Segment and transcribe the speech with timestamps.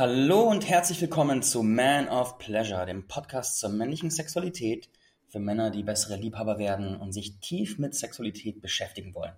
[0.00, 4.88] Hallo und herzlich willkommen zu Man of Pleasure, dem Podcast zur männlichen Sexualität
[5.28, 9.34] für Männer, die bessere Liebhaber werden und sich tief mit Sexualität beschäftigen wollen.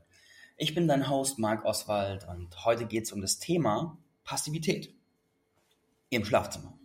[0.56, 4.94] Ich bin dein Host Marc Oswald und heute geht es um das Thema Passivität
[6.10, 6.78] im Schlafzimmer.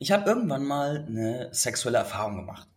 [0.00, 2.68] Ich habe irgendwann mal eine sexuelle Erfahrung gemacht.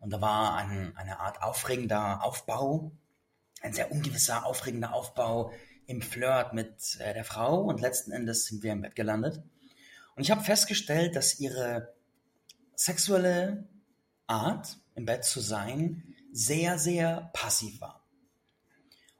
[0.00, 2.92] Und da war ein, eine Art aufregender Aufbau,
[3.62, 5.52] ein sehr ungewisser, aufregender Aufbau
[5.86, 9.42] im Flirt mit äh, der Frau und letzten Endes sind wir im Bett gelandet.
[10.16, 11.94] Und ich habe festgestellt, dass ihre
[12.76, 13.68] sexuelle
[14.26, 18.04] Art, im Bett zu sein, sehr, sehr passiv war.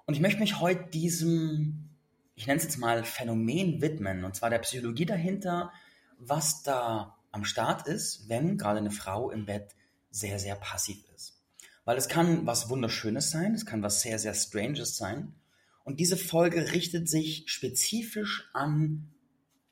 [0.07, 1.91] Und ich möchte mich heute diesem,
[2.35, 5.73] ich nenne es jetzt mal Phänomen widmen, und zwar der Psychologie dahinter,
[6.19, 9.75] was da am Start ist, wenn gerade eine Frau im Bett
[10.11, 11.41] sehr, sehr passiv ist.
[11.85, 15.35] Weil es kann was Wunderschönes sein, es kann was sehr, sehr Stranges sein.
[15.85, 19.15] Und diese Folge richtet sich spezifisch an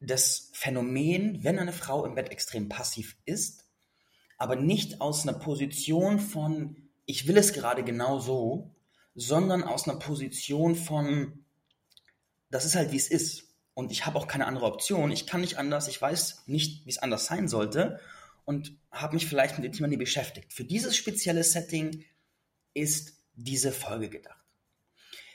[0.01, 3.67] das Phänomen, wenn eine Frau im Bett extrem passiv ist,
[4.37, 8.75] aber nicht aus einer Position von, ich will es gerade genau so,
[9.15, 11.45] sondern aus einer Position von,
[12.51, 13.45] das ist halt wie es ist.
[13.75, 15.13] Und ich habe auch keine andere Option.
[15.13, 15.89] Ich kann nicht anders.
[15.89, 18.01] Ich weiß nicht, wie es anders sein sollte.
[18.45, 20.53] Und habe mich vielleicht mit dem Thema nie beschäftigt.
[20.53, 22.05] Für dieses spezielle Setting
[22.75, 24.42] ist diese Folge gedacht.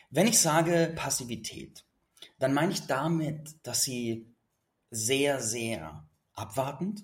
[0.09, 1.86] Wenn ich sage Passivität,
[2.39, 4.33] dann meine ich damit, dass sie
[4.89, 7.03] sehr, sehr abwartend,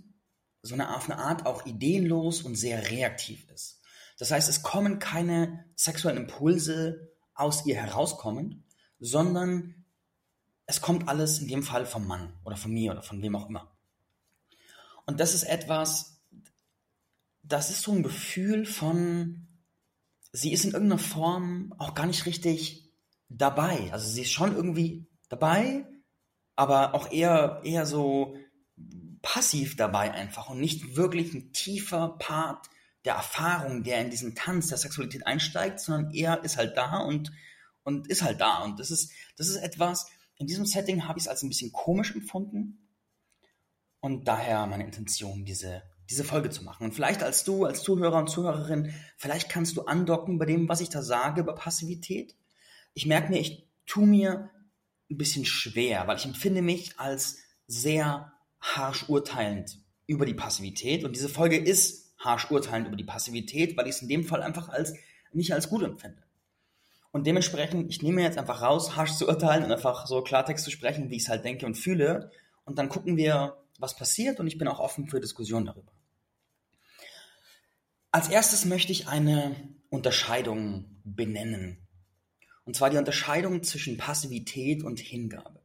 [0.61, 3.81] so eine, auf eine Art auch ideenlos und sehr reaktiv ist.
[4.17, 8.63] Das heißt, es kommen keine sexuellen Impulse aus ihr herauskommen,
[8.99, 9.83] sondern
[10.65, 13.49] es kommt alles in dem Fall vom Mann oder von mir oder von wem auch
[13.49, 13.75] immer.
[15.05, 16.21] Und das ist etwas,
[17.41, 19.47] das ist so ein Gefühl von,
[20.31, 22.82] sie ist in irgendeiner Form auch gar nicht richtig
[23.37, 23.91] dabei.
[23.91, 25.85] Also sie ist schon irgendwie dabei,
[26.55, 28.35] aber auch eher, eher so
[29.21, 32.67] passiv dabei einfach und nicht wirklich ein tiefer Part
[33.05, 37.31] der Erfahrung, der in diesen Tanz der Sexualität einsteigt, sondern er ist halt da und,
[37.83, 38.63] und ist halt da.
[38.63, 40.07] Und das ist, das ist etwas,
[40.37, 42.87] in diesem Setting habe ich es als ein bisschen komisch empfunden
[43.99, 46.85] und daher meine Intention, diese, diese Folge zu machen.
[46.85, 50.81] Und vielleicht als du, als Zuhörer und Zuhörerin, vielleicht kannst du andocken bei dem, was
[50.81, 52.35] ich da sage über Passivität
[52.93, 54.49] ich merke mir, ich tue mir
[55.09, 57.37] ein bisschen schwer, weil ich empfinde mich als
[57.67, 61.03] sehr harsch urteilend über die Passivität.
[61.03, 64.41] Und diese Folge ist harsch urteilend über die Passivität, weil ich es in dem Fall
[64.41, 64.93] einfach als
[65.31, 66.23] nicht als gut empfinde.
[67.11, 70.71] Und dementsprechend, ich nehme jetzt einfach raus, harsch zu urteilen und einfach so Klartext zu
[70.71, 72.31] sprechen, wie ich es halt denke und fühle.
[72.65, 75.91] Und dann gucken wir, was passiert und ich bin auch offen für Diskussionen darüber.
[78.11, 79.55] Als erstes möchte ich eine
[79.89, 81.82] Unterscheidung benennen
[82.65, 85.61] und zwar die Unterscheidung zwischen Passivität und Hingabe.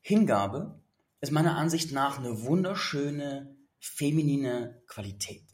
[0.00, 0.80] Hingabe
[1.20, 5.44] ist meiner Ansicht nach eine wunderschöne feminine Qualität.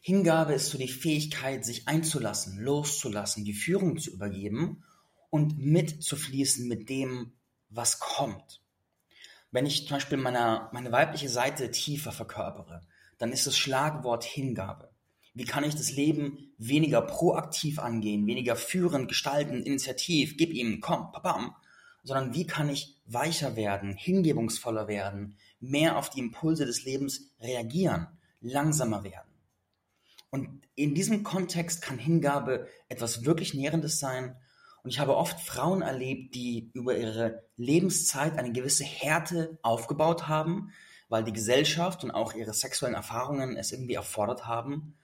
[0.00, 4.84] Hingabe ist so die Fähigkeit, sich einzulassen, loszulassen, die Führung zu übergeben
[5.30, 7.32] und mitzufließen mit dem,
[7.68, 8.62] was kommt.
[9.50, 12.80] Wenn ich zum Beispiel meine, meine weibliche Seite tiefer verkörpere,
[13.18, 14.90] dann ist das Schlagwort Hingabe.
[15.38, 21.12] Wie kann ich das Leben weniger proaktiv angehen, weniger führend gestalten, initiativ, gib ihm, komm,
[21.12, 21.54] papam,
[22.02, 28.08] sondern wie kann ich weicher werden, hingebungsvoller werden, mehr auf die Impulse des Lebens reagieren,
[28.40, 29.30] langsamer werden.
[30.30, 34.34] Und in diesem Kontext kann Hingabe etwas wirklich Nährendes sein.
[34.82, 40.72] Und ich habe oft Frauen erlebt, die über ihre Lebenszeit eine gewisse Härte aufgebaut haben,
[41.08, 44.96] weil die Gesellschaft und auch ihre sexuellen Erfahrungen es irgendwie erfordert haben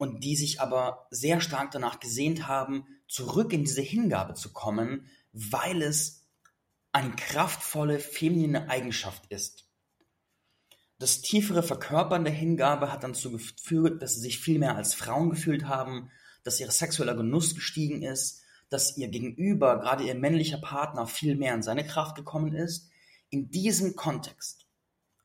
[0.00, 5.10] und die sich aber sehr stark danach gesehnt haben, zurück in diese Hingabe zu kommen,
[5.32, 6.26] weil es
[6.90, 9.68] eine kraftvolle feminine Eigenschaft ist.
[10.98, 14.94] Das tiefere Verkörpern der Hingabe hat dann dazu geführt, dass sie sich viel mehr als
[14.94, 16.10] Frauen gefühlt haben,
[16.44, 21.52] dass ihr sexueller Genuss gestiegen ist, dass ihr Gegenüber, gerade ihr männlicher Partner, viel mehr
[21.54, 22.88] in seine Kraft gekommen ist.
[23.28, 24.66] In diesem Kontext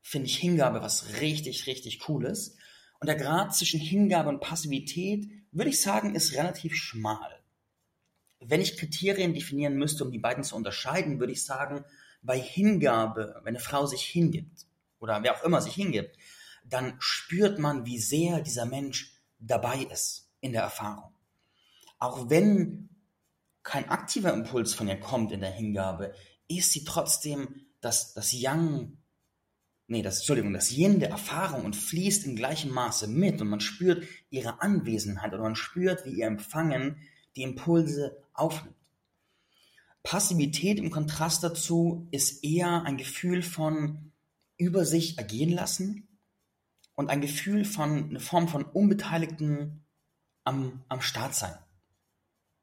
[0.01, 2.57] finde ich Hingabe was richtig, richtig Cooles
[3.05, 7.39] und der Grad zwischen Hingabe und Passivität, würde ich sagen, ist relativ schmal.
[8.39, 11.85] Wenn ich Kriterien definieren müsste, um die beiden zu unterscheiden, würde ich sagen,
[12.23, 14.65] bei Hingabe, wenn eine Frau sich hingibt
[14.97, 16.17] oder wer auch immer sich hingibt,
[16.63, 21.13] dann spürt man, wie sehr dieser Mensch dabei ist in der Erfahrung.
[21.99, 22.89] Auch wenn
[23.61, 26.15] kein aktiver Impuls von ihr kommt in der Hingabe,
[26.47, 28.97] ist sie trotzdem das, das Yang
[29.87, 33.59] nee, das, Entschuldigung, das Yin der Erfahrung und fließt in gleichem Maße mit und man
[33.59, 36.97] spürt ihre Anwesenheit oder man spürt, wie ihr Empfangen
[37.35, 38.75] die Impulse aufnimmt.
[40.03, 44.11] Passivität im Kontrast dazu ist eher ein Gefühl von
[44.57, 46.07] über sich ergehen lassen
[46.95, 49.85] und ein Gefühl von, eine Form von Unbeteiligten
[50.43, 51.57] am, am Start sein.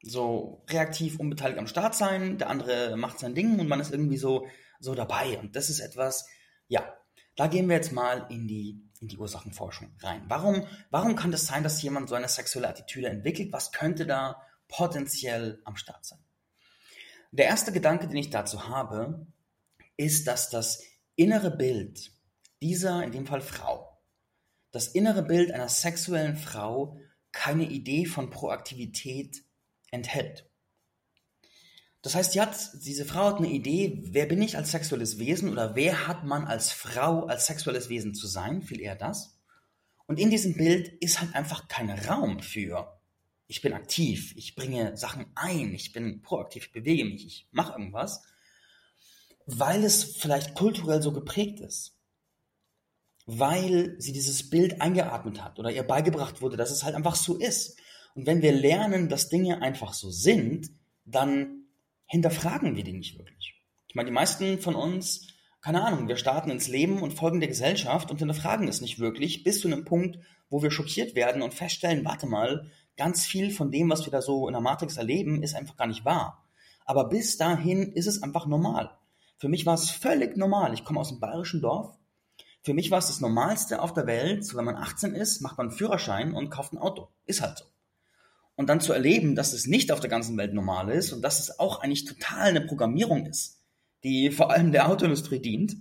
[0.03, 4.17] So reaktiv unbeteiligt am Start sein, der andere macht sein Ding und man ist irgendwie
[4.17, 4.47] so,
[4.81, 5.39] so dabei.
[5.39, 6.27] Und das ist etwas,
[6.69, 6.93] ja,
[7.37, 10.23] da gehen wir jetzt mal in die, in die Ursachenforschung rein.
[10.29, 13.53] Warum, warum kann das sein, dass jemand so eine sexuelle Attitüde entwickelt?
[13.53, 16.25] Was könnte da potenziell am Start sein?
[17.31, 19.27] Der erste Gedanke, den ich dazu habe,
[19.97, 20.83] ist, dass das
[21.17, 22.13] innere Bild
[22.61, 23.99] dieser, in dem Fall Frau,
[24.71, 26.99] das innere Bild einer sexuellen Frau
[27.33, 29.45] keine Idee von Proaktivität
[29.91, 30.51] enthält.
[32.03, 35.77] Das heißt, hat, diese Frau hat eine Idee, wer bin ich als sexuelles Wesen oder
[35.77, 39.39] wer hat man als Frau als sexuelles Wesen zu sein, viel eher das.
[40.07, 42.99] Und in diesem Bild ist halt einfach kein Raum für
[43.47, 47.73] ich bin aktiv, ich bringe Sachen ein, ich bin proaktiv, ich bewege mich, ich mache
[47.73, 48.23] irgendwas,
[49.47, 51.99] weil es vielleicht kulturell so geprägt ist.
[53.27, 57.37] Weil sie dieses Bild eingeatmet hat oder ihr beigebracht wurde, dass es halt einfach so
[57.37, 57.79] ist.
[58.15, 60.71] Und wenn wir lernen, dass Dinge einfach so sind,
[61.05, 61.62] dann
[62.13, 63.55] hinterfragen wir die nicht wirklich.
[63.89, 65.29] Ich meine, die meisten von uns,
[65.63, 69.45] keine Ahnung, wir starten ins Leben und folgen der Gesellschaft und hinterfragen es nicht wirklich,
[69.45, 70.19] bis zu einem Punkt,
[70.51, 74.21] wo wir schockiert werden und feststellen, warte mal, ganz viel von dem, was wir da
[74.21, 76.47] so in der Matrix erleben, ist einfach gar nicht wahr.
[76.85, 78.91] Aber bis dahin ist es einfach normal.
[79.39, 80.75] Für mich war es völlig normal.
[80.75, 81.97] Ich komme aus einem bayerischen Dorf.
[82.63, 85.57] Für mich war es das Normalste auf der Welt, so wenn man 18 ist, macht
[85.57, 87.09] man einen Führerschein und kauft ein Auto.
[87.25, 87.65] Ist halt so.
[88.57, 91.41] Und dann zu erleben, dass es nicht auf der ganzen Welt normal ist und dass
[91.41, 93.61] es auch eigentlich total eine Programmierung ist,
[94.05, 95.77] die vor allem der Autoindustrie dient.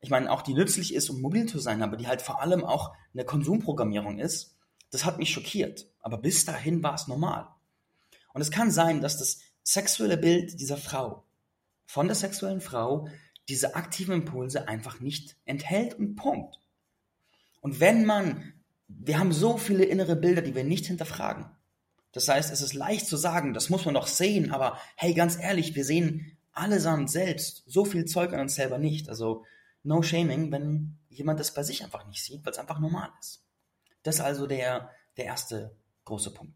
[0.00, 2.64] Ich meine, auch die nützlich ist, um mobil zu sein, aber die halt vor allem
[2.64, 4.52] auch eine Konsumprogrammierung ist
[4.92, 5.88] das hat mich schockiert.
[6.00, 7.48] Aber bis dahin war es normal.
[8.32, 11.24] Und es kann sein, dass das sexuelle Bild dieser Frau,
[11.84, 13.08] von der sexuellen Frau,
[13.48, 16.60] diese aktiven Impulse einfach nicht enthält und Punkt.
[17.60, 18.52] Und wenn man,
[18.86, 21.46] wir haben so viele innere Bilder, die wir nicht hinterfragen.
[22.12, 25.38] Das heißt, es ist leicht zu sagen, das muss man doch sehen, aber hey, ganz
[25.38, 29.08] ehrlich, wir sehen allesamt selbst so viel Zeug an uns selber nicht.
[29.08, 29.44] Also
[29.82, 33.42] no shaming, wenn jemand das bei sich einfach nicht sieht, weil es einfach normal ist.
[34.02, 35.74] Das ist also der, der erste
[36.04, 36.54] große Punkt.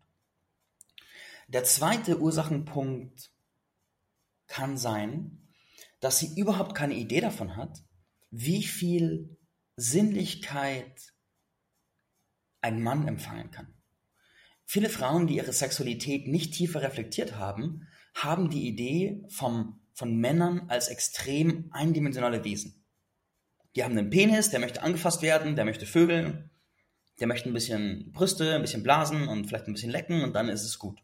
[1.49, 3.31] Der zweite Ursachenpunkt
[4.49, 5.49] kann sein,
[6.01, 7.83] dass sie überhaupt keine Idee davon hat,
[8.31, 9.37] wie viel
[9.77, 11.15] Sinnlichkeit
[12.61, 13.76] ein Mann empfangen kann.
[14.69, 20.69] Viele Frauen, die ihre Sexualität nicht tiefer reflektiert haben, haben die Idee vom, von Männern
[20.69, 22.85] als extrem eindimensionale Wesen.
[23.77, 26.51] Die haben einen Penis, der möchte angefasst werden, der möchte vögeln,
[27.21, 30.49] der möchte ein bisschen Brüste, ein bisschen Blasen und vielleicht ein bisschen lecken und dann
[30.49, 30.99] ist es gut.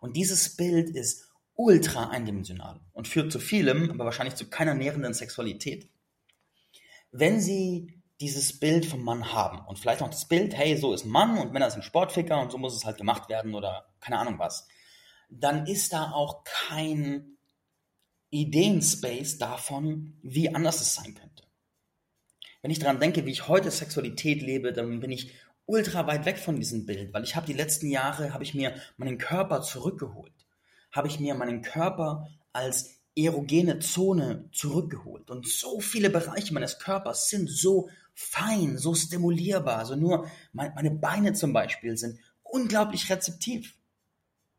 [0.00, 5.14] Und dieses Bild ist ultra eindimensional und führt zu vielem, aber wahrscheinlich zu keiner nährenden
[5.14, 5.88] Sexualität.
[7.12, 11.04] Wenn Sie dieses Bild vom Mann haben und vielleicht noch das Bild, hey, so ist
[11.04, 14.18] ein Mann und Männer sind Sportficker und so muss es halt gemacht werden oder keine
[14.18, 14.68] Ahnung was,
[15.28, 17.36] dann ist da auch kein
[18.30, 21.42] Ideenspace davon, wie anders es sein könnte.
[22.62, 25.32] Wenn ich daran denke, wie ich heute Sexualität lebe, dann bin ich
[25.66, 28.74] ultra weit weg von diesem Bild, weil ich habe die letzten Jahre, habe ich mir
[28.96, 30.32] meinen Körper zurückgeholt.
[30.92, 35.30] Habe ich mir meinen Körper als erogene Zone zurückgeholt.
[35.30, 39.78] Und so viele Bereiche meines Körpers sind so fein, so stimulierbar.
[39.78, 43.76] Also nur meine Beine zum Beispiel sind unglaublich rezeptiv.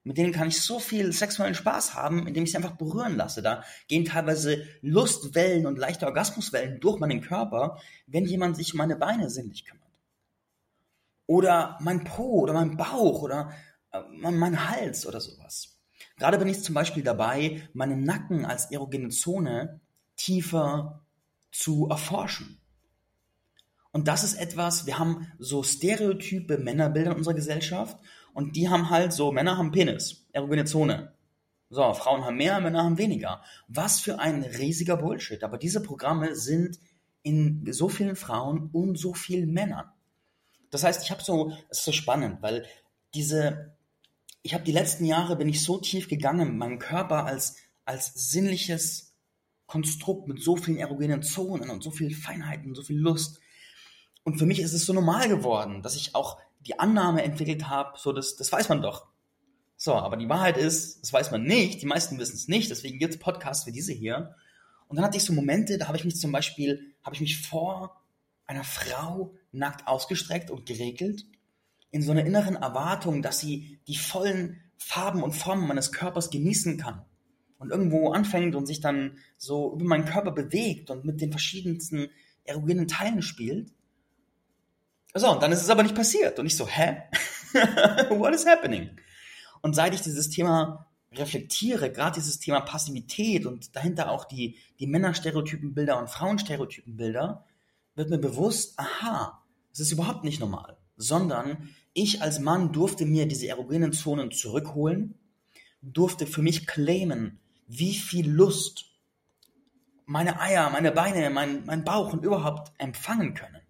[0.06, 3.42] Mit denen kann ich so viel sexuellen Spaß haben, indem ich sie einfach berühren lasse.
[3.42, 8.98] Da gehen teilweise Lustwellen und leichte Orgasmuswellen durch meinen Körper, wenn jemand sich um meine
[8.98, 9.84] Beine sinnlich kümmert.
[11.26, 13.54] Oder mein Po oder mein Bauch oder
[13.92, 15.80] äh, mein Hals oder sowas.
[16.18, 19.80] Gerade bin ich zum Beispiel dabei, meinen Nacken als erogene Zone
[20.18, 21.06] tiefer
[21.50, 22.60] zu erforschen.
[23.94, 27.98] Und das ist etwas, wir haben so stereotype Männerbilder in unserer Gesellschaft
[28.34, 31.14] und die haben halt so, Männer haben Penis, erogene Zone.
[31.70, 33.42] So, Frauen haben mehr, Männer haben weniger.
[33.68, 35.44] Was für ein riesiger Bullshit.
[35.44, 36.80] Aber diese Programme sind
[37.22, 39.86] in so vielen Frauen und so vielen Männern.
[40.72, 42.66] Das heißt, ich habe so, es ist so spannend, weil
[43.14, 43.76] diese,
[44.42, 49.14] ich habe die letzten Jahre bin ich so tief gegangen, meinen Körper als, als sinnliches
[49.68, 53.40] Konstrukt mit so vielen erogenen Zonen und so viel Feinheiten, so viel Lust.
[54.24, 57.98] Und für mich ist es so normal geworden, dass ich auch die Annahme entwickelt habe,
[57.98, 59.08] so das, das weiß man doch.
[59.76, 63.00] So, aber die Wahrheit ist, das weiß man nicht, die meisten wissen es nicht, deswegen
[63.00, 64.36] gibt es Podcasts wie diese hier.
[64.88, 67.42] Und dann hatte ich so Momente, da habe ich mich zum Beispiel, habe ich mich
[67.46, 68.02] vor
[68.46, 71.26] einer Frau nackt ausgestreckt und geregelt,
[71.92, 76.78] in so einer inneren Erwartung, dass sie die vollen Farben und Formen meines Körpers genießen
[76.78, 77.06] kann.
[77.60, 82.10] und irgendwo anfängt und sich dann so über meinen Körper bewegt und mit den verschiedensten
[82.44, 83.72] erogenen Teilen spielt.
[85.14, 86.40] So, und dann ist es aber nicht passiert.
[86.40, 87.04] Und ich so, hä?
[88.10, 88.90] What is happening?
[89.62, 94.88] Und seit ich dieses Thema reflektiere, gerade dieses Thema Passivität und dahinter auch die, die
[94.88, 97.46] Männerstereotypenbilder und Frauenstereotypenbilder,
[97.96, 103.28] wird mir bewusst, aha, es ist überhaupt nicht normal, sondern ich als Mann durfte mir
[103.28, 105.20] diese erogenen Zonen zurückholen,
[105.82, 108.86] durfte für mich claimen, wie viel Lust
[110.06, 113.63] meine Eier, meine Beine, mein, mein Bauch und überhaupt empfangen können.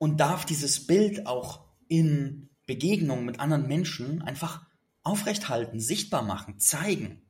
[0.00, 4.62] Und darf dieses Bild auch in Begegnungen mit anderen Menschen einfach
[5.02, 7.20] aufrechthalten, sichtbar machen, zeigen.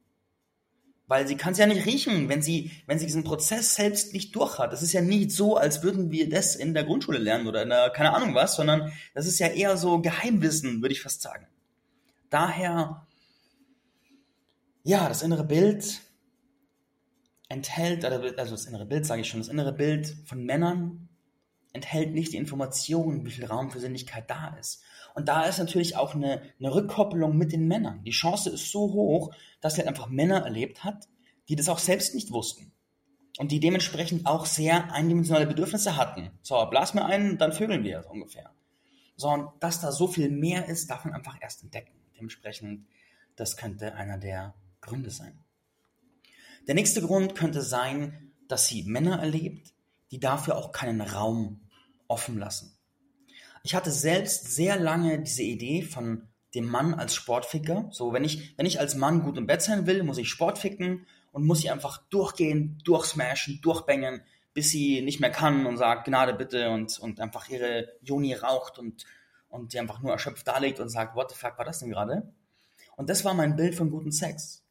[1.08, 4.36] Weil sie kann es ja nicht riechen, wenn sie, wenn sie diesen Prozess selbst nicht
[4.36, 4.72] durch hat.
[4.72, 7.70] Das ist ja nicht so, als würden wir das in der Grundschule lernen oder in
[7.70, 11.48] der, keine Ahnung was, sondern das ist ja eher so Geheimwissen, würde ich fast sagen.
[12.28, 13.04] Daher,
[14.84, 16.00] ja, das innere Bild
[17.48, 21.08] enthält, also das innere Bild sage ich schon, das innere Bild von Männern
[21.72, 24.82] enthält nicht die Information, wie viel Raum für Sinnlichkeit da ist.
[25.14, 28.02] Und da ist natürlich auch eine, eine Rückkopplung mit den Männern.
[28.04, 31.08] Die Chance ist so hoch, dass sie halt einfach Männer erlebt hat,
[31.48, 32.72] die das auch selbst nicht wussten.
[33.38, 36.30] Und die dementsprechend auch sehr eindimensionale Bedürfnisse hatten.
[36.42, 38.50] So, blas mir ein, dann vögeln wir so ungefähr.
[39.16, 41.92] So, und dass da so viel mehr ist, darf man einfach erst entdecken.
[42.16, 42.86] Dementsprechend,
[43.36, 45.38] das könnte einer der Gründe sein.
[46.66, 49.72] Der nächste Grund könnte sein, dass sie Männer erlebt,
[50.10, 51.60] die dafür auch keinen Raum
[52.08, 52.76] offen lassen.
[53.62, 57.88] Ich hatte selbst sehr lange diese Idee von dem Mann als Sportficker.
[57.92, 60.58] So, wenn ich, wenn ich als Mann gut im Bett sein will, muss ich Sport
[60.58, 66.06] ficken und muss sie einfach durchgehen, durchsmashen, durchbängen, bis sie nicht mehr kann und sagt,
[66.06, 69.04] Gnade bitte und, und einfach ihre Joni raucht und,
[69.48, 72.32] und die einfach nur erschöpft da und sagt, what the fuck war das denn gerade?
[72.96, 74.64] Und das war mein Bild von guten Sex.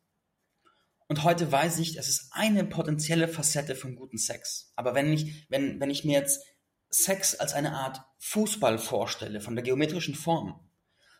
[1.09, 4.71] Und heute weiß ich, es ist eine potenzielle Facette von guten Sex.
[4.75, 6.45] Aber wenn ich, wenn, wenn ich mir jetzt
[6.91, 10.59] Sex als eine Art Fußball vorstelle, von der geometrischen Form,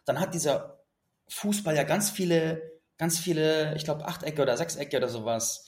[0.05, 0.83] dann hat dieser
[1.27, 2.61] Fußball ja ganz viele,
[2.97, 5.65] ganz viele, ich glaube, Achtecke oder Sechsecke oder sowas,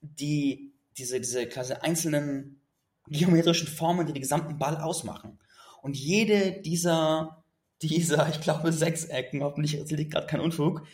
[0.00, 2.62] die diese, diese quasi einzelnen
[3.08, 5.38] geometrischen Formen, die den gesamten Ball ausmachen.
[5.82, 7.44] Und jede dieser,
[7.82, 10.86] dieser, ich glaube, Sechsecken, hoffentlich erzähle ich gerade keinen Unfug,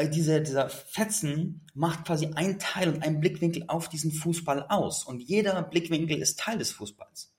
[0.00, 5.04] dieser, dieser Fetzen macht quasi ein Teil und einen Blickwinkel auf diesen Fußball aus.
[5.04, 7.32] Und jeder Blickwinkel ist Teil des Fußballs.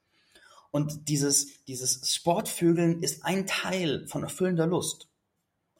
[0.72, 5.08] Und dieses, dieses Sportvögeln ist ein Teil von erfüllender Lust.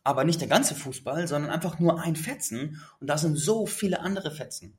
[0.03, 2.82] Aber nicht der ganze Fußball, sondern einfach nur ein Fetzen.
[3.00, 4.77] Und da sind so viele andere Fetzen.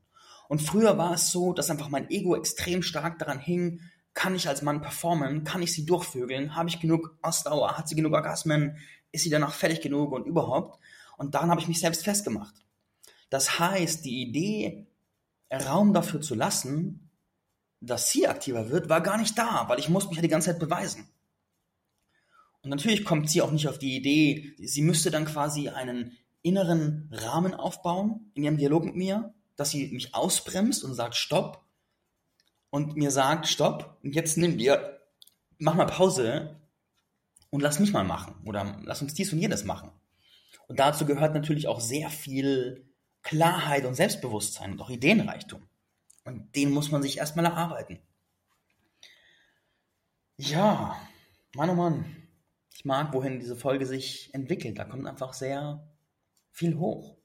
[0.49, 3.81] Und früher war es so, dass einfach mein Ego extrem stark daran hing,
[4.13, 7.97] kann ich als Mann performen, kann ich sie durchvögeln, habe ich genug Ausdauer, hat sie
[7.97, 8.79] genug Orgasmen,
[9.11, 10.79] ist sie danach fertig genug und überhaupt.
[11.17, 12.55] Und daran habe ich mich selbst festgemacht.
[13.31, 14.87] Das heißt, die Idee,
[15.53, 17.11] Raum dafür zu lassen,
[17.81, 20.51] dass sie aktiver wird, war gar nicht da, weil ich muss mich ja die ganze
[20.51, 21.09] Zeit beweisen.
[22.63, 27.11] Und natürlich kommt sie auch nicht auf die Idee, sie müsste dann quasi einen inneren
[27.13, 31.65] Rahmen aufbauen in ihrem Dialog mit mir, dass sie mich ausbremst und sagt Stopp
[32.71, 35.01] und mir sagt Stopp und jetzt nimm dir,
[35.59, 36.61] mach mal Pause
[37.51, 39.91] und lass mich mal machen oder lass uns dies und jenes machen.
[40.69, 42.89] Und dazu gehört natürlich auch sehr viel
[43.23, 45.67] Klarheit und Selbstbewusstsein und auch Ideenreichtum.
[46.25, 48.01] Und den muss man sich erstmal erarbeiten.
[50.37, 50.97] Ja,
[51.55, 52.17] Mann oh Mann.
[52.73, 54.79] Ich mag, wohin diese Folge sich entwickelt.
[54.79, 55.87] Da kommt einfach sehr
[56.51, 57.17] viel hoch.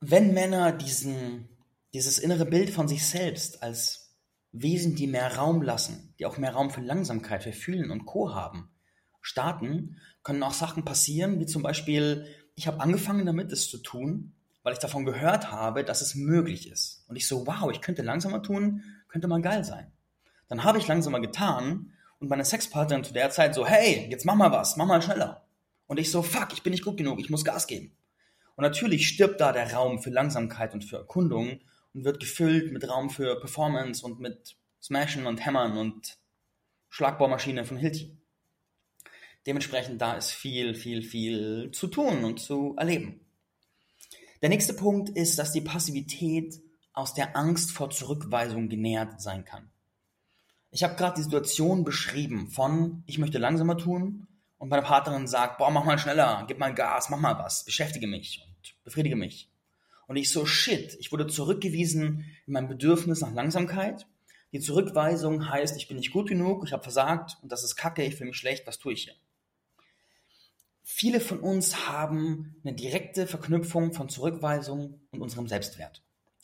[0.00, 1.48] Wenn Männer diesen,
[1.92, 4.16] dieses innere Bild von sich selbst als
[4.52, 8.34] Wesen, die mehr Raum lassen, die auch mehr Raum für Langsamkeit, für Fühlen und Co.
[8.34, 8.70] haben,
[9.20, 14.32] starten, können auch Sachen passieren, wie zum Beispiel, ich habe angefangen damit, es zu tun,
[14.62, 17.04] weil ich davon gehört habe, dass es möglich ist.
[17.08, 19.90] Und ich so, wow, ich könnte langsamer tun, könnte mal geil sein.
[20.48, 24.34] Dann habe ich langsamer getan und meine Sexpartnerin zu der Zeit so, hey, jetzt mach
[24.34, 25.46] mal was, mach mal schneller.
[25.86, 27.96] Und ich so, fuck, ich bin nicht gut genug, ich muss Gas geben.
[28.56, 31.60] Und natürlich stirbt da der Raum für Langsamkeit und für Erkundung
[31.94, 36.18] und wird gefüllt mit Raum für Performance und mit Smashen und Hämmern und
[36.90, 38.19] Schlagbohrmaschine von Hilti.
[39.46, 43.20] Dementsprechend da ist viel, viel, viel zu tun und zu erleben.
[44.42, 46.60] Der nächste Punkt ist, dass die Passivität
[46.92, 49.70] aus der Angst vor Zurückweisung genährt sein kann.
[50.70, 54.28] Ich habe gerade die Situation beschrieben von, ich möchte langsamer tun
[54.58, 58.06] und meine Partnerin sagt, boah, mach mal schneller, gib mal Gas, mach mal was, beschäftige
[58.06, 59.50] mich und befriedige mich.
[60.06, 64.06] Und ich so, shit, ich wurde zurückgewiesen in meinem Bedürfnis nach Langsamkeit.
[64.52, 68.02] Die Zurückweisung heißt, ich bin nicht gut genug, ich habe versagt und das ist kacke,
[68.04, 69.14] ich fühle mich schlecht, was tue ich hier?
[70.92, 76.02] Viele von uns haben eine direkte Verknüpfung von Zurückweisung und unserem Selbstwert.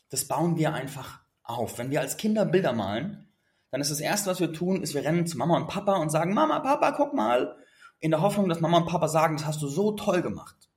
[0.08, 1.78] Das bauen wir einfach auf.
[1.78, 3.28] Wenn wir als Kinder Bilder malen,
[3.70, 6.10] dann ist das Erste, was wir tun, ist, wir rennen zu Mama und Papa und
[6.10, 7.56] sagen, Mama, Papa, guck mal,
[7.98, 10.70] in der Hoffnung, dass Mama und Papa sagen, das hast du so toll gemacht.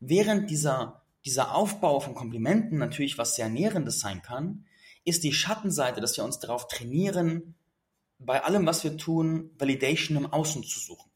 [0.00, 4.66] Während dieser, dieser Aufbau von Komplimenten natürlich was sehr Nährendes sein kann,
[5.04, 7.54] ist die Schattenseite, dass wir uns darauf trainieren,
[8.18, 11.10] bei allem, was wir tun, Validation im Außen zu suchen.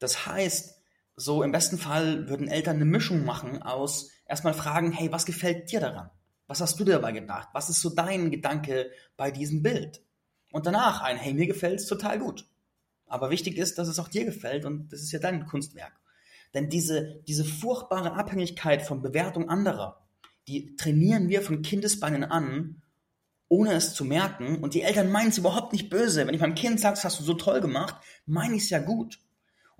[0.00, 0.79] Das heißt,
[1.20, 5.70] so im besten Fall würden Eltern eine Mischung machen aus erstmal fragen, hey, was gefällt
[5.70, 6.10] dir daran?
[6.46, 7.48] Was hast du dir dabei gedacht?
[7.52, 10.02] Was ist so dein Gedanke bei diesem Bild?
[10.50, 12.48] Und danach ein, hey, mir gefällt es total gut.
[13.06, 15.92] Aber wichtig ist, dass es auch dir gefällt und das ist ja dein Kunstwerk.
[16.54, 20.06] Denn diese, diese furchtbare Abhängigkeit von Bewertung anderer,
[20.48, 22.82] die trainieren wir von Kindesbeinen an,
[23.48, 24.58] ohne es zu merken.
[24.62, 26.26] Und die Eltern meinen es überhaupt nicht böse.
[26.26, 27.96] Wenn ich meinem Kind sage, das hast du so toll gemacht,
[28.26, 29.20] meine ich es ja gut.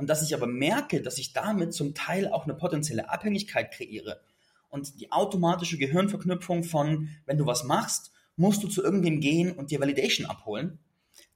[0.00, 4.23] Und dass ich aber merke, dass ich damit zum Teil auch eine potenzielle Abhängigkeit kreiere.
[4.71, 9.71] Und die automatische Gehirnverknüpfung von, wenn du was machst, musst du zu irgendwem gehen und
[9.71, 10.78] dir Validation abholen,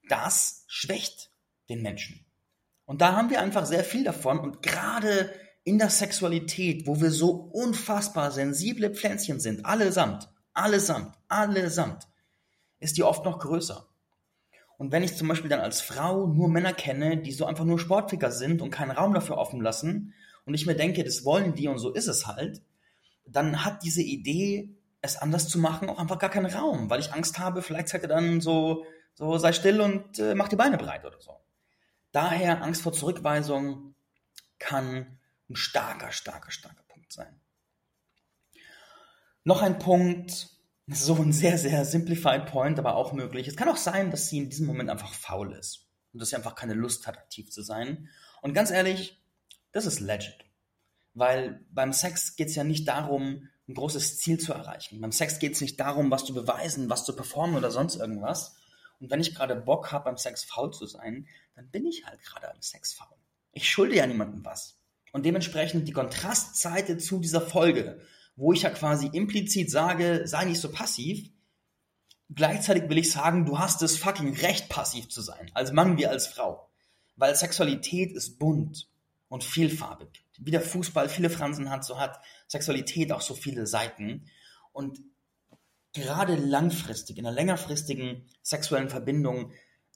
[0.09, 1.30] das schwächt
[1.68, 2.25] den Menschen.
[2.87, 5.30] Und da haben wir einfach sehr viel davon und gerade
[5.64, 12.09] in der Sexualität, wo wir so unfassbar sensible Pflänzchen sind, allesamt, allesamt, allesamt,
[12.80, 13.87] ist die oft noch größer.
[14.85, 17.79] Und wenn ich zum Beispiel dann als Frau nur Männer kenne, die so einfach nur
[17.79, 20.12] Sportficker sind und keinen Raum dafür offen lassen
[20.45, 22.61] und ich mir denke, das wollen die und so ist es halt,
[23.25, 27.14] dann hat diese Idee, es anders zu machen, auch einfach gar keinen Raum, weil ich
[27.14, 30.76] Angst habe, vielleicht sagt er dann so, so sei still und äh, mach die Beine
[30.76, 31.41] breit oder so.
[32.12, 33.95] Daher Angst vor Zurückweisung
[34.59, 37.41] kann ein starker, starker, starker Punkt sein.
[39.45, 40.50] Noch ein Punkt,
[40.87, 43.49] so ein sehr, sehr simplified Point, aber auch möglich.
[43.49, 46.37] Es kann auch sein, dass sie in diesem Moment einfach faul ist und dass sie
[46.37, 48.09] einfach keine Lust hat, aktiv zu sein.
[48.43, 49.23] Und ganz ehrlich,
[49.73, 50.45] das ist legit.
[51.14, 55.00] Weil beim Sex geht es ja nicht darum, ein großes Ziel zu erreichen.
[55.00, 58.57] Beim Sex geht es nicht darum, was zu beweisen, was zu performen oder sonst irgendwas,
[59.01, 62.23] und wenn ich gerade Bock habe, beim Sex faul zu sein, dann bin ich halt
[62.23, 63.16] gerade beim Sex faul.
[63.53, 64.79] Ich schulde ja niemandem was.
[65.12, 68.01] Und dementsprechend die Kontrastseite zu dieser Folge,
[68.37, 71.31] wo ich ja quasi implizit sage, sei nicht so passiv,
[72.35, 76.07] gleichzeitig will ich sagen, du hast das fucking Recht, passiv zu sein, als Mann wie
[76.07, 76.68] als Frau.
[77.16, 78.88] Weil Sexualität ist bunt
[79.29, 80.25] und vielfarbig.
[80.38, 84.27] Wie der Fußball viele Fransen hat, so hat Sexualität auch so viele Seiten.
[84.73, 85.01] Und
[85.92, 89.53] gerade langfristig, in einer längerfristigen sexuellen Verbindung,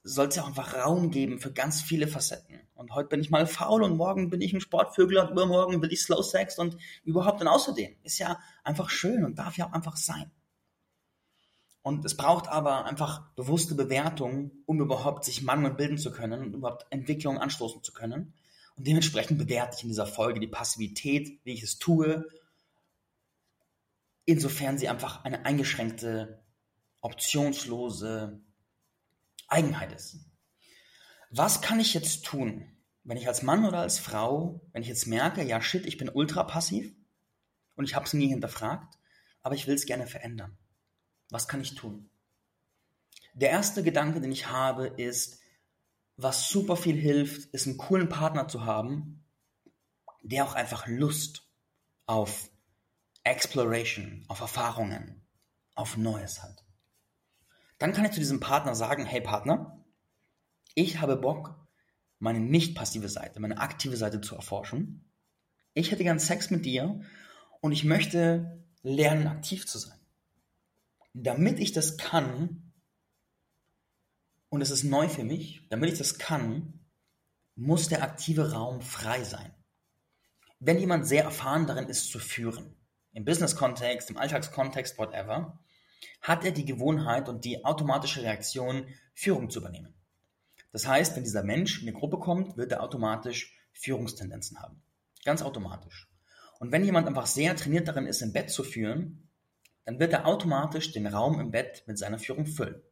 [0.09, 2.61] soll es ja auch einfach Raum geben für ganz viele Facetten.
[2.75, 5.92] Und heute bin ich mal faul und morgen bin ich ein Sportvögel und übermorgen will
[5.92, 7.97] ich Slow Sex und überhaupt und außerdem.
[8.03, 10.31] Ist ja einfach schön und darf ja auch einfach sein.
[11.83, 16.55] Und es braucht aber einfach bewusste Bewertung, um überhaupt sich Mangel bilden zu können und
[16.55, 18.35] überhaupt Entwicklung anstoßen zu können.
[18.77, 22.27] Und dementsprechend bewerte ich in dieser Folge die Passivität, wie ich es tue
[24.29, 26.44] insofern sie einfach eine eingeschränkte,
[27.01, 28.42] optionslose
[29.48, 30.18] Eigenheit ist.
[31.30, 32.70] Was kann ich jetzt tun,
[33.04, 36.08] wenn ich als Mann oder als Frau, wenn ich jetzt merke, ja shit, ich bin
[36.08, 36.94] ultra passiv
[37.74, 38.98] und ich habe es nie hinterfragt,
[39.42, 40.56] aber ich will es gerne verändern.
[41.30, 42.11] Was kann ich tun?
[43.34, 45.40] Der erste Gedanke, den ich habe, ist,
[46.16, 49.24] was super viel hilft, ist einen coolen Partner zu haben,
[50.22, 51.48] der auch einfach Lust
[52.06, 52.50] auf
[53.22, 55.26] Exploration, auf Erfahrungen,
[55.74, 56.64] auf Neues hat.
[57.78, 59.84] Dann kann ich zu diesem Partner sagen, hey Partner,
[60.74, 61.66] ich habe Bock,
[62.18, 65.10] meine nicht passive Seite, meine aktive Seite zu erforschen.
[65.74, 67.00] Ich hätte gern Sex mit dir
[67.60, 69.98] und ich möchte lernen, aktiv zu sein.
[71.14, 72.72] Damit ich das kann,
[74.50, 76.80] und es ist neu für mich, damit ich das kann,
[77.54, 79.52] muss der aktive Raum frei sein.
[80.60, 82.74] Wenn jemand sehr erfahren darin ist zu führen,
[83.12, 85.58] im Business-Kontext, im Alltagskontext, whatever,
[86.20, 89.94] hat er die Gewohnheit und die automatische Reaktion, Führung zu übernehmen.
[90.72, 94.82] Das heißt, wenn dieser Mensch in eine Gruppe kommt, wird er automatisch Führungstendenzen haben.
[95.24, 96.08] Ganz automatisch.
[96.61, 99.28] Und wenn jemand einfach sehr trainiert darin ist, im Bett zu führen,
[99.84, 102.82] dann wird er automatisch den Raum im Bett mit seiner Führung füllen.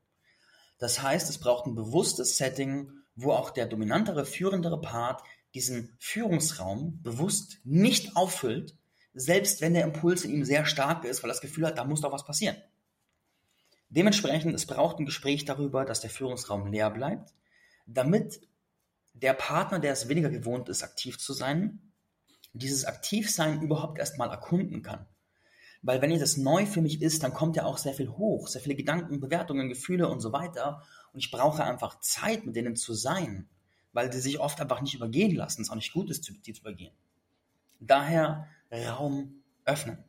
[0.79, 5.23] Das heißt, es braucht ein bewusstes Setting, wo auch der dominantere, führendere Part
[5.55, 8.77] diesen Führungsraum bewusst nicht auffüllt,
[9.15, 11.85] selbst wenn der Impuls in ihm sehr stark ist, weil er das Gefühl hat, da
[11.85, 12.57] muss doch was passieren.
[13.97, 17.35] Dementsprechend, es braucht ein Gespräch darüber, dass der Führungsraum leer bleibt,
[17.87, 18.41] damit
[19.15, 21.81] der Partner, der es weniger gewohnt ist, aktiv zu sein,
[22.53, 25.07] dieses Aktivsein überhaupt erstmal erkunden kann.
[25.83, 28.61] Weil wenn das neu für mich ist, dann kommt ja auch sehr viel hoch, sehr
[28.61, 30.83] viele Gedanken, Bewertungen, Gefühle und so weiter.
[31.13, 33.49] Und ich brauche einfach Zeit, mit denen zu sein.
[33.97, 36.61] weil sie sich oft einfach nicht übergehen lassen, es auch nicht gut ist, die zu
[36.61, 36.95] übergehen.
[37.81, 40.05] Daher Raum öffnen.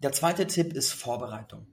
[0.00, 1.68] Der zweite Tipp ist Vorbereitung.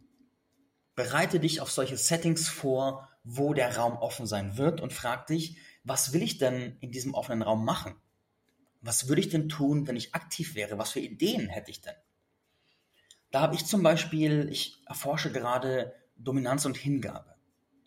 [1.02, 5.58] Bereite dich auf solche Settings vor, wo der Raum offen sein wird und frag dich,
[5.84, 7.96] was will ich denn in diesem offenen Raum machen?
[8.82, 10.78] Was würde ich denn tun, wenn ich aktiv wäre?
[10.78, 11.96] Was für Ideen hätte ich denn?
[13.32, 17.34] Da habe ich zum Beispiel, ich erforsche gerade Dominanz und Hingabe.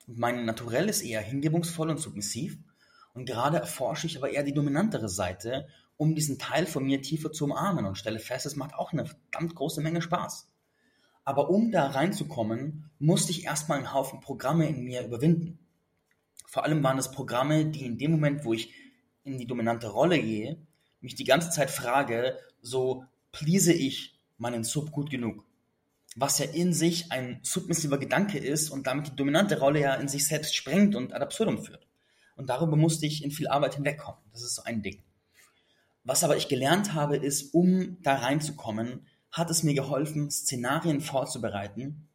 [0.09, 2.59] Und mein Naturell ist eher hingebungsvoll und submissiv.
[3.13, 7.31] Und gerade erforsche ich aber eher die dominantere Seite, um diesen Teil von mir tiefer
[7.31, 10.49] zu umarmen und stelle fest, es macht auch eine verdammt große Menge Spaß.
[11.25, 15.59] Aber um da reinzukommen, musste ich erstmal einen Haufen Programme in mir überwinden.
[16.47, 18.73] Vor allem waren es Programme, die in dem Moment, wo ich
[19.25, 20.59] in die dominante Rolle gehe,
[21.01, 25.45] mich die ganze Zeit frage, so please ich meinen Sub gut genug?
[26.17, 30.09] Was ja in sich ein submissiver Gedanke ist und damit die dominante Rolle ja in
[30.09, 31.89] sich selbst sprengt und ad absurdum führt.
[32.37, 34.21] Und darüber musste ich in viel Arbeit hinwegkommen.
[34.33, 35.03] Das ist so ein Ding.
[36.05, 42.09] Was aber ich gelernt habe, ist, um da reinzukommen, hat es mir geholfen, Szenarien vorzubereiten.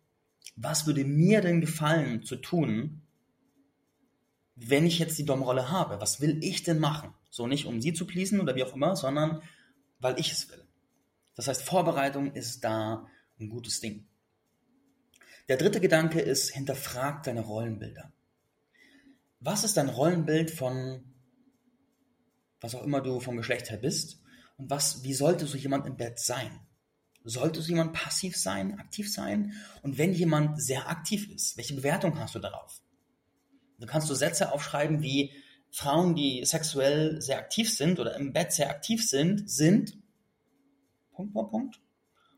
[0.55, 3.01] Was würde mir denn gefallen zu tun,
[4.55, 5.99] wenn ich jetzt die Domrolle habe?
[5.99, 7.13] Was will ich denn machen?
[7.29, 9.41] So nicht, um sie zu pleasen oder wie auch immer, sondern
[9.99, 10.65] weil ich es will.
[11.35, 13.05] Das heißt, Vorbereitung ist da
[13.37, 14.07] ein gutes Ding.
[15.49, 18.13] Der dritte Gedanke ist, hinterfrag deine Rollenbilder.
[19.41, 21.03] Was ist dein Rollenbild von
[22.61, 24.21] was auch immer du vom Geschlecht her bist?
[24.57, 26.59] Und was, wie sollte so jemand im Bett sein?
[27.29, 29.53] Sollte so jemand passiv sein, aktiv sein?
[29.83, 32.81] Und wenn jemand sehr aktiv ist, welche Bewertung hast du darauf?
[33.77, 35.31] Du kannst so Sätze aufschreiben wie
[35.69, 39.97] Frauen, die sexuell sehr aktiv sind oder im Bett sehr aktiv sind, sind
[41.11, 41.81] Punkt, Punkt, Punkt.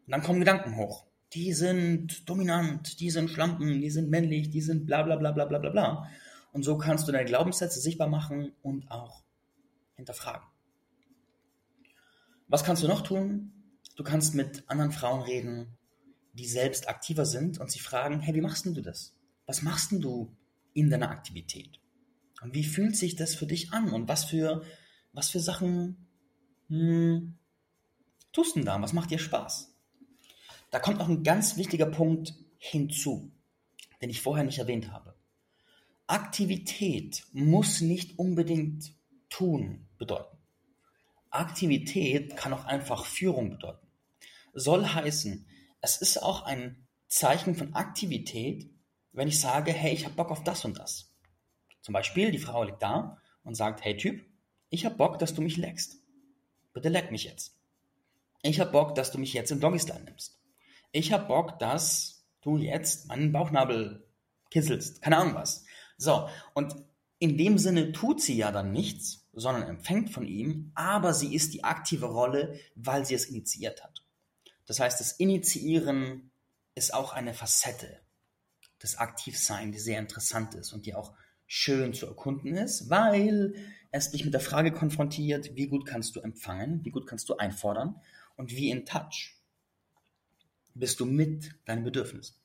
[0.06, 1.06] Und dann kommen Gedanken hoch.
[1.34, 5.46] Die sind dominant, die sind Schlampen, die sind männlich, die sind bla bla bla bla
[5.46, 6.10] bla bla bla.
[6.52, 9.24] Und so kannst du deine Glaubenssätze sichtbar machen und auch
[9.96, 10.46] hinterfragen.
[12.50, 13.54] Was kannst du noch tun?
[13.96, 15.78] Du kannst mit anderen Frauen reden,
[16.34, 19.16] die selbst aktiver sind und sie fragen, hey, wie machst denn du das?
[19.46, 20.36] Was machst denn du
[20.74, 21.80] in deiner Aktivität?
[22.42, 23.92] Und wie fühlt sich das für dich an?
[23.92, 24.64] Und was für,
[25.14, 26.08] was für Sachen
[26.70, 27.38] hm,
[28.32, 28.82] tust du denn da?
[28.82, 29.76] Was macht dir Spaß?
[30.72, 33.32] Da kommt noch ein ganz wichtiger Punkt hinzu,
[34.02, 35.16] den ich vorher nicht erwähnt habe.
[36.08, 38.96] Aktivität muss nicht unbedingt
[39.30, 40.31] tun bedeuten.
[41.32, 43.88] Aktivität kann auch einfach Führung bedeuten.
[44.54, 45.48] Soll heißen,
[45.82, 48.70] es ist auch ein Zeichen von Aktivität,
[49.12, 51.14] wenn ich sage, hey, ich habe Bock auf das und das.
[51.82, 54.24] Zum Beispiel, die Frau liegt da und sagt, hey Typ,
[54.70, 55.98] ich habe Bock, dass du mich leckst.
[56.74, 57.58] Bitte leck mich jetzt.
[58.44, 60.40] Ich habe Bock, dass du mich jetzt im Doggystyle nimmst.
[60.92, 64.08] Ich habe Bock, dass du jetzt meinen Bauchnabel
[64.50, 65.02] kitzelst.
[65.02, 65.66] Keine Ahnung was.
[65.98, 66.76] So, und
[67.20, 71.54] in dem Sinne tut sie ja dann nichts, sondern empfängt von ihm, aber sie ist
[71.54, 74.04] die aktive Rolle, weil sie es initiiert hat.
[74.66, 76.32] Das heißt, das Initiieren
[76.76, 78.00] ist auch eine Facette
[78.82, 81.14] des Aktivsein, die sehr interessant ist und die auch
[81.46, 83.54] schön zu erkunden ist, weil
[83.92, 87.36] es dich mit der Frage konfrontiert, wie gut kannst du empfangen, wie gut kannst du
[87.36, 88.02] einfordern
[88.38, 89.36] und wie in Touch
[90.74, 92.36] bist du mit deinen Bedürfnissen.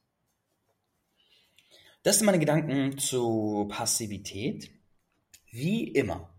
[2.03, 4.71] Das sind meine Gedanken zu Passivität.
[5.51, 6.36] Wie immer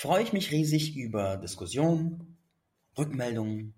[0.00, 2.38] freue ich mich riesig über Diskussionen,
[2.96, 3.74] Rückmeldungen,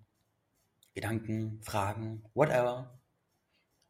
[0.93, 2.97] Gedanken, Fragen, whatever.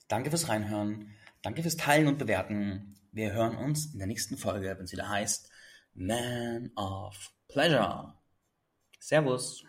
[0.07, 2.95] Danke fürs Reinhören, danke fürs Teilen und Bewerten.
[3.11, 5.47] Wir hören uns in der nächsten Folge, wenn es wieder heißt
[5.93, 8.15] Man of Pleasure.
[8.99, 9.63] Servus.